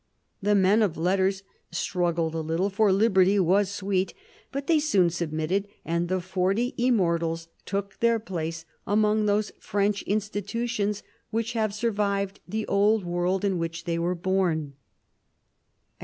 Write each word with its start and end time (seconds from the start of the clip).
The 0.41 0.55
men 0.55 0.81
of 0.81 0.97
letters 0.97 1.43
struggled 1.69 2.33
a 2.33 2.39
little, 2.41 2.71
for 2.71 2.91
liberty 2.91 3.39
was 3.39 3.69
sweet. 3.69 4.15
But 4.51 4.65
they 4.65 4.79
soon 4.79 5.11
submitted, 5.11 5.67
and 5.85 6.07
the 6.09 6.19
Forty 6.19 6.73
Immortals 6.75 7.49
took 7.67 7.99
their 7.99 8.17
place 8.17 8.65
among 8.87 9.27
those 9.27 9.51
French 9.59 10.01
institutions 10.07 11.03
which 11.29 11.53
have 11.53 11.71
survived 11.75 12.39
the 12.47 12.65
old 12.67 13.03
world 13.05 13.45
in 13.45 13.59
which 13.59 13.83
they 13.83 13.99
were 13.99 14.15
born. 14.15 14.73